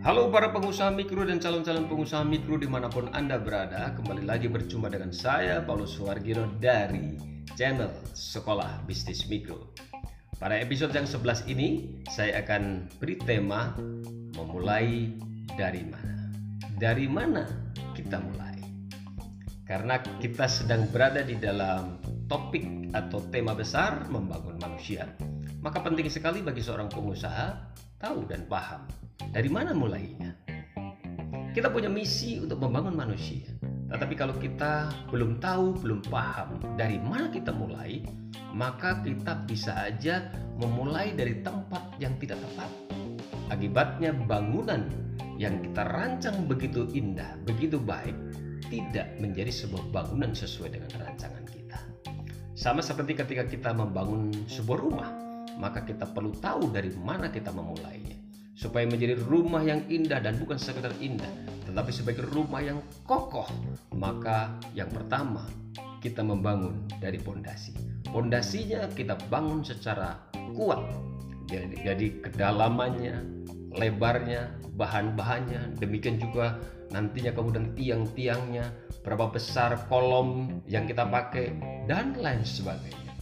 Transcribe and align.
Halo 0.00 0.32
para 0.32 0.48
pengusaha 0.48 0.88
mikro 0.88 1.28
dan 1.28 1.36
calon-calon 1.36 1.84
pengusaha 1.84 2.24
mikro 2.24 2.56
di 2.56 2.64
mana 2.64 2.88
pun 2.88 3.12
Anda 3.12 3.36
berada 3.36 3.92
Kembali 4.00 4.24
lagi 4.24 4.48
berjumpa 4.48 4.88
dengan 4.88 5.12
saya 5.12 5.60
Paulus 5.60 5.92
Suwargiro 5.92 6.48
dari 6.56 7.20
channel 7.52 7.92
Sekolah 8.16 8.80
Bisnis 8.88 9.28
Mikro. 9.28 9.76
Pada 10.40 10.56
episode 10.56 10.96
yang 10.96 11.04
11 11.04 11.52
ini 11.52 12.00
saya 12.08 12.40
akan 12.40 12.88
beri 12.96 13.20
tema 13.20 13.76
Memulai 14.40 15.12
dari 15.60 15.84
mana? 15.84 16.32
Dari 16.80 17.04
mana 17.04 17.44
kita 17.92 18.24
mulai? 18.24 18.56
Karena 19.68 20.00
kita 20.00 20.48
sedang 20.48 20.88
berada 20.88 21.20
di 21.20 21.36
dalam 21.36 22.00
topik 22.24 22.88
atau 22.96 23.20
tema 23.28 23.52
besar 23.52 24.08
membangun 24.08 24.56
manusia 24.64 25.12
Maka 25.60 25.84
penting 25.84 26.08
sekali 26.08 26.40
bagi 26.40 26.64
seorang 26.64 26.88
pengusaha 26.88 27.76
tahu 28.00 28.24
dan 28.24 28.48
paham 28.48 28.88
dari 29.28 29.52
mana 29.52 29.76
mulainya. 29.76 30.32
Kita 31.52 31.68
punya 31.68 31.92
misi 31.92 32.40
untuk 32.40 32.62
membangun 32.62 32.96
manusia. 32.96 33.44
Tetapi 33.90 34.14
kalau 34.14 34.38
kita 34.38 34.86
belum 35.10 35.42
tahu, 35.42 35.82
belum 35.82 36.00
paham 36.06 36.62
dari 36.78 36.96
mana 37.02 37.26
kita 37.28 37.50
mulai, 37.50 38.06
maka 38.54 39.02
kita 39.02 39.44
bisa 39.50 39.74
aja 39.74 40.30
memulai 40.62 41.10
dari 41.10 41.42
tempat 41.42 41.98
yang 41.98 42.14
tidak 42.22 42.38
tepat. 42.38 42.70
Akibatnya 43.50 44.14
bangunan 44.14 44.86
yang 45.42 45.58
kita 45.58 45.82
rancang 45.90 46.46
begitu 46.46 46.86
indah, 46.94 47.34
begitu 47.42 47.82
baik, 47.82 48.14
tidak 48.70 49.10
menjadi 49.18 49.50
sebuah 49.50 49.90
bangunan 49.90 50.30
sesuai 50.30 50.78
dengan 50.78 50.90
rancangan 50.94 51.42
kita. 51.50 51.78
Sama 52.54 52.86
seperti 52.86 53.18
ketika 53.18 53.42
kita 53.50 53.74
membangun 53.74 54.30
sebuah 54.46 54.78
rumah, 54.78 55.10
maka 55.58 55.82
kita 55.82 56.06
perlu 56.14 56.30
tahu 56.38 56.70
dari 56.70 56.94
mana 56.94 57.26
kita 57.26 57.50
memulainya 57.50 58.19
supaya 58.60 58.84
menjadi 58.84 59.16
rumah 59.24 59.64
yang 59.64 59.80
indah 59.88 60.20
dan 60.20 60.36
bukan 60.36 60.60
sekedar 60.60 60.92
indah 61.00 61.32
tetapi 61.64 61.88
sebagai 61.88 62.28
rumah 62.28 62.60
yang 62.60 62.84
kokoh 63.08 63.48
maka 63.96 64.52
yang 64.76 64.92
pertama 64.92 65.48
kita 66.00 66.24
membangun 66.24 66.88
dari 66.98 67.20
pondasi. 67.20 67.76
Pondasinya 68.08 68.88
kita 68.90 69.14
bangun 69.28 69.60
secara 69.60 70.16
kuat. 70.56 70.80
Jadi, 71.46 71.76
jadi 71.84 72.06
kedalamannya 72.24 73.16
lebarnya 73.76 74.50
bahan-bahannya 74.74 75.78
demikian 75.78 76.18
juga 76.18 76.58
nantinya 76.90 77.30
kemudian 77.30 77.70
tiang-tiangnya 77.78 78.66
berapa 79.06 79.30
besar 79.30 79.78
kolom 79.86 80.58
yang 80.66 80.88
kita 80.90 81.06
pakai 81.06 81.54
dan 81.86 82.18
lain 82.18 82.42
sebagainya. 82.42 83.12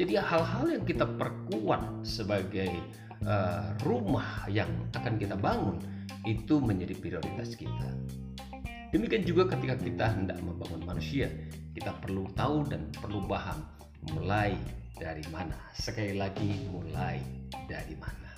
Jadi 0.00 0.18
hal-hal 0.18 0.80
yang 0.80 0.84
kita 0.88 1.04
perkuat 1.04 2.02
sebagai 2.02 2.72
uh, 3.26 3.74
rumah 3.86 4.46
yang 4.50 4.68
akan 4.94 5.18
kita 5.18 5.34
bangun 5.38 5.78
itu 6.26 6.62
menjadi 6.62 6.94
prioritas 6.98 7.58
kita. 7.58 7.90
Demikian 8.92 9.24
juga 9.24 9.48
ketika 9.48 9.80
kita 9.80 10.06
hendak 10.12 10.38
membangun 10.44 10.84
manusia, 10.84 11.32
kita 11.72 11.96
perlu 12.04 12.28
tahu 12.36 12.68
dan 12.68 12.92
perlu 12.92 13.24
paham 13.24 13.64
mulai 14.12 14.52
dari 15.00 15.24
mana. 15.32 15.56
Sekali 15.72 16.14
lagi 16.20 16.68
mulai 16.68 17.16
dari 17.64 17.96
mana. 17.96 18.30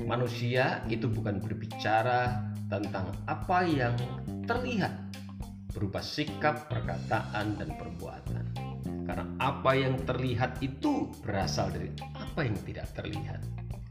Manusia 0.00 0.80
itu 0.88 1.04
bukan 1.10 1.40
berbicara 1.44 2.48
tentang 2.72 3.12
apa 3.28 3.64
yang 3.68 3.94
terlihat 4.48 4.92
berupa 5.76 6.00
sikap, 6.00 6.72
perkataan, 6.72 7.60
dan 7.60 7.76
perbuatan 7.76 8.68
karena 9.08 9.24
apa 9.40 9.72
yang 9.72 9.96
terlihat 10.04 10.60
itu 10.60 11.08
berasal 11.24 11.72
dari 11.72 11.88
apa 12.12 12.44
yang 12.44 12.56
tidak 12.68 12.92
terlihat, 12.92 13.40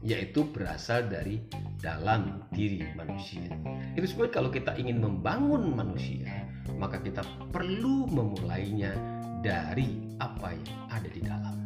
yaitu 0.08 0.48
berasal 0.48 1.04
dari 1.04 1.44
dalam 1.84 2.40
diri 2.56 2.80
manusia. 2.96 3.52
Itu 3.92 4.08
sebab 4.08 4.32
kalau 4.32 4.48
kita 4.48 4.72
ingin 4.80 5.04
membangun 5.04 5.76
manusia, 5.76 6.48
maka 6.80 6.96
kita 7.04 7.20
perlu 7.52 8.08
memulainya 8.08 8.96
dari 9.44 10.00
apa 10.16 10.56
yang 10.56 10.80
ada 10.88 11.08
di 11.12 11.20
dalam. 11.20 11.56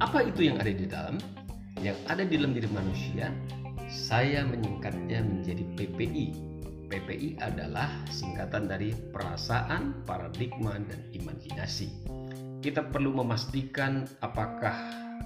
Apa 0.00 0.24
itu 0.24 0.48
yang 0.48 0.56
ada 0.56 0.72
di 0.72 0.88
dalam? 0.88 1.20
Yang 1.84 1.98
ada 2.08 2.22
di 2.24 2.34
dalam 2.40 2.56
diri 2.56 2.70
manusia, 2.72 3.28
saya 3.92 4.48
menyingkatnya 4.48 5.20
menjadi 5.20 5.64
PPI. 5.76 6.26
PPI 6.88 7.38
adalah 7.44 7.92
singkatan 8.08 8.66
dari 8.66 8.96
perasaan, 9.12 10.02
paradigma, 10.08 10.74
dan 10.88 11.04
imajinasi 11.12 12.10
kita 12.60 12.92
perlu 12.92 13.16
memastikan 13.16 14.04
apakah 14.20 14.76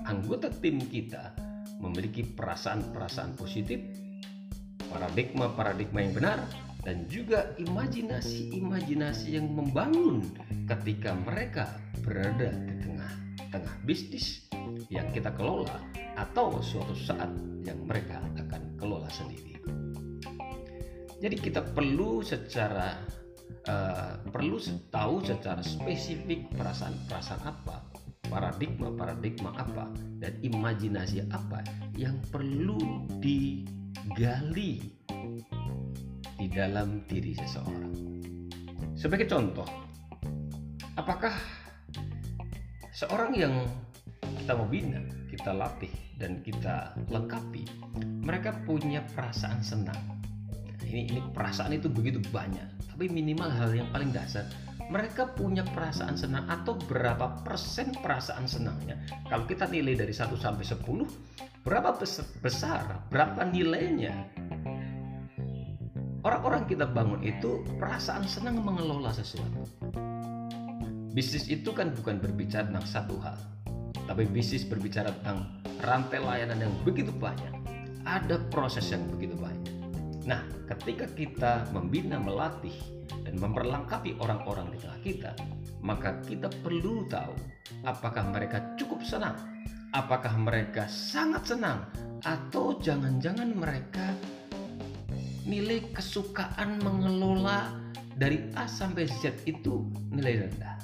anggota 0.06 0.46
tim 0.62 0.78
kita 0.78 1.34
memiliki 1.84 2.24
perasaan-perasaan 2.24 3.36
positif, 3.36 3.84
paradigma-paradigma 4.88 6.00
yang 6.00 6.14
benar, 6.16 6.38
dan 6.84 7.08
juga 7.08 7.52
imajinasi-imajinasi 7.60 9.40
yang 9.40 9.48
membangun 9.52 10.24
ketika 10.68 11.16
mereka 11.16 11.80
berada 12.04 12.52
di 12.52 12.74
tengah-tengah 12.84 13.74
bisnis 13.88 14.48
yang 14.92 15.08
kita 15.12 15.32
kelola 15.32 15.80
atau 16.16 16.60
suatu 16.60 16.92
saat 16.92 17.32
yang 17.64 17.80
mereka 17.88 18.20
akan 18.36 18.76
kelola 18.76 19.08
sendiri. 19.08 19.56
Jadi 21.24 21.36
kita 21.40 21.64
perlu 21.72 22.20
secara 22.20 23.00
uh, 23.64 24.20
perlu 24.28 24.60
tahu 24.92 25.24
secara 25.24 25.64
spesifik 25.64 26.52
perasaan-perasaan 26.52 27.42
apa, 27.48 27.93
paradigma-paradigma 28.28 29.50
apa, 29.56 29.90
dan 30.20 30.32
imajinasi 30.40 31.24
apa 31.32 31.60
yang 31.96 32.16
perlu 32.32 33.04
digali 33.20 34.80
di 36.38 36.46
dalam 36.50 37.04
diri 37.08 37.32
seseorang. 37.36 37.94
Sebagai 38.94 39.28
contoh, 39.28 39.66
apakah 40.96 41.34
seorang 42.94 43.32
yang 43.36 43.54
kita 44.40 44.52
mau 44.56 44.68
bina, 44.68 45.00
kita 45.28 45.50
latih, 45.52 45.92
dan 46.20 46.40
kita 46.44 46.94
lengkapi, 47.10 47.66
mereka 48.22 48.54
punya 48.64 49.02
perasaan 49.12 49.60
senang. 49.64 49.98
Ini, 50.84 51.10
ini 51.10 51.20
perasaan 51.34 51.74
itu 51.74 51.90
begitu 51.90 52.22
banyak 52.30 52.74
tapi 52.94 53.10
minimal 53.10 53.50
hal 53.50 53.74
yang 53.74 53.90
paling 53.90 54.14
dasar 54.14 54.46
mereka 54.88 55.30
punya 55.32 55.64
perasaan 55.64 56.16
senang 56.16 56.48
atau 56.48 56.76
berapa 56.76 57.40
persen 57.44 57.92
perasaan 57.98 58.44
senangnya? 58.48 59.00
Kalau 59.28 59.44
kita 59.48 59.68
nilai 59.68 59.96
dari 59.96 60.12
1 60.12 60.34
sampai 60.36 60.64
10 60.64 61.64
berapa 61.64 61.96
besar 62.44 63.08
berapa 63.08 63.40
nilainya? 63.48 64.12
Orang-orang 66.24 66.64
kita 66.64 66.88
bangun 66.88 67.20
itu 67.20 67.60
perasaan 67.76 68.24
senang 68.24 68.64
mengelola 68.64 69.12
sesuatu. 69.12 69.68
Bisnis 71.12 71.46
itu 71.52 71.70
kan 71.76 71.92
bukan 71.92 72.16
berbicara 72.16 72.64
tentang 72.66 72.88
satu 72.88 73.16
hal 73.20 73.36
tapi 74.04 74.28
bisnis 74.28 74.64
berbicara 74.68 75.12
tentang 75.20 75.48
rantai 75.80 76.20
layanan 76.20 76.68
yang 76.68 76.74
begitu 76.84 77.12
banyak. 77.12 77.52
Ada 78.04 78.36
proses 78.52 78.84
yang 78.92 79.04
begitu 79.08 79.32
banyak. 79.36 79.72
Nah, 80.28 80.44
ketika 80.68 81.08
kita 81.08 81.68
membina, 81.72 82.20
melatih, 82.20 82.72
dan 83.24 83.40
memperlengkapi 83.40 84.20
orang-orang 84.20 84.68
di 84.70 84.78
tengah 84.78 85.00
kita, 85.00 85.32
maka 85.80 86.20
kita 86.28 86.52
perlu 86.60 87.08
tahu 87.08 87.32
apakah 87.88 88.28
mereka 88.28 88.60
cukup 88.76 89.00
senang, 89.00 89.34
apakah 89.96 90.36
mereka 90.36 90.84
sangat 90.86 91.48
senang, 91.56 91.88
atau 92.22 92.76
jangan-jangan 92.78 93.50
mereka 93.56 94.12
nilai 95.44 95.84
kesukaan 95.92 96.80
mengelola 96.80 97.72
dari 98.16 98.48
A 98.54 98.68
sampai 98.68 99.08
Z 99.08 99.44
itu 99.48 99.88
nilai 100.12 100.48
rendah. 100.48 100.76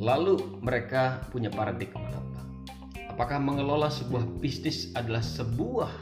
Lalu 0.00 0.62
mereka 0.64 1.20
punya 1.28 1.52
paradigma 1.52 2.08
apa? 2.08 2.42
Apakah 3.12 3.36
mengelola 3.36 3.92
sebuah 3.92 4.24
bisnis 4.40 4.88
adalah 4.96 5.20
sebuah 5.20 5.92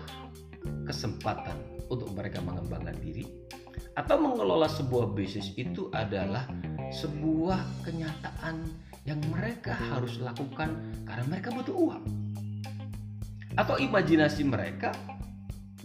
kesempatan 0.87 1.59
untuk 1.91 2.15
mereka 2.15 2.39
mengembangkan 2.39 2.95
diri 3.03 3.48
atau 3.97 4.17
mengelola 4.19 4.71
sebuah 4.71 5.13
bisnis 5.13 5.53
itu 5.59 5.91
adalah 5.91 6.47
sebuah 6.95 7.85
kenyataan 7.85 8.65
yang 9.05 9.21
mereka 9.33 9.77
harus 9.77 10.21
lakukan 10.21 10.77
karena 11.05 11.25
mereka 11.29 11.49
butuh 11.53 11.75
uang 11.75 12.05
atau 13.57 13.77
imajinasi 13.81 14.45
mereka 14.47 14.93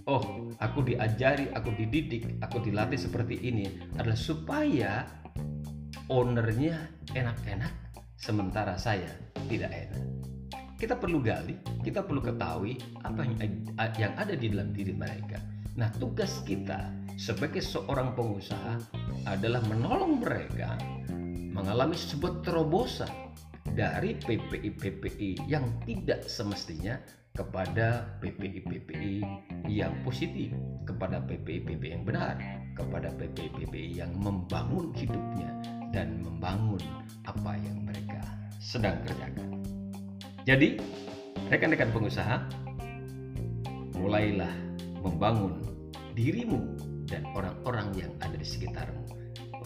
oh 0.08 0.52
aku 0.60 0.84
diajari 0.84 1.50
aku 1.56 1.72
dididik 1.74 2.38
aku 2.44 2.62
dilatih 2.62 3.00
seperti 3.00 3.40
ini 3.40 3.68
adalah 3.96 4.20
supaya 4.20 5.08
ownernya 6.12 6.78
enak-enak 7.16 7.72
sementara 8.20 8.76
saya 8.76 9.10
tidak 9.48 9.72
enak 9.72 10.14
kita 10.84 11.00
perlu 11.00 11.24
gali, 11.24 11.56
kita 11.80 12.04
perlu 12.04 12.20
ketahui 12.20 12.76
apa 13.08 13.24
yang, 13.24 14.20
ada 14.20 14.36
di 14.36 14.52
dalam 14.52 14.76
diri 14.76 14.92
mereka. 14.92 15.40
Nah, 15.74 15.90
tugas 15.98 16.46
kita 16.46 16.94
sebagai 17.18 17.66
seorang 17.66 18.14
pengusaha 18.14 18.78
adalah 19.26 19.58
menolong 19.66 20.22
mereka 20.22 20.78
mengalami 21.50 21.98
sebuah 21.98 22.46
terobosan 22.46 23.10
dari 23.74 24.14
PPI-PPI 24.22 25.50
yang 25.50 25.66
tidak 25.82 26.30
semestinya 26.30 27.02
kepada 27.34 28.06
PPI-PPI 28.22 29.26
yang 29.66 29.98
positif, 30.06 30.54
kepada 30.86 31.18
PPI-PPI 31.26 31.90
yang 31.98 32.06
benar, 32.06 32.38
kepada 32.78 33.10
PPI-PPI 33.18 33.98
yang 33.98 34.14
membangun 34.22 34.94
hidupnya 34.94 35.50
dan 35.90 36.22
membangun 36.22 36.82
apa 37.26 37.58
yang 37.58 37.82
mereka 37.82 38.22
sedang 38.62 39.02
kerjakan. 39.10 39.58
Jadi, 40.46 40.78
rekan-rekan 41.50 41.90
pengusaha, 41.90 42.46
mulailah 43.98 44.63
membangun 45.04 45.60
dirimu 46.16 46.80
dan 47.06 47.28
orang-orang 47.36 47.92
yang 47.94 48.12
ada 48.24 48.40
di 48.40 48.48
sekitarmu, 48.48 49.04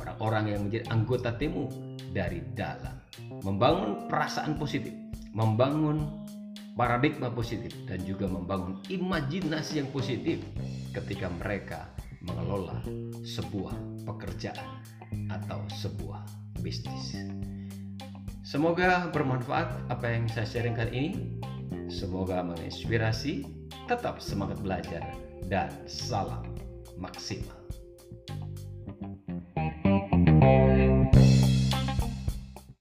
orang-orang 0.01 0.51
yang 0.51 0.62
menjadi 0.68 0.86
anggota 0.92 1.30
timu 1.38 1.69
dari 2.12 2.42
dalam, 2.57 2.98
membangun 3.45 4.10
perasaan 4.10 4.57
positif, 4.57 4.92
membangun 5.31 6.25
paradigma 6.74 7.30
positif, 7.30 7.74
dan 7.86 8.01
juga 8.04 8.25
membangun 8.25 8.81
imajinasi 8.89 9.86
yang 9.86 9.89
positif 9.94 10.42
ketika 10.94 11.30
mereka 11.30 11.90
mengelola 12.25 12.81
sebuah 13.24 13.75
pekerjaan 14.04 14.81
atau 15.30 15.62
sebuah 15.78 16.25
bisnis. 16.60 17.18
Semoga 18.48 19.12
bermanfaat 19.12 19.92
apa 19.92 20.06
yang 20.07 20.25
saya 20.31 20.48
sharingkan 20.48 20.90
ini. 20.95 21.36
Semoga 21.88 22.44
menginspirasi, 22.44 23.48
tetap 23.88 24.19
semangat 24.19 24.60
belajar, 24.60 25.04
dan 25.45 25.69
salam 25.86 26.44
maksimal. 26.98 27.67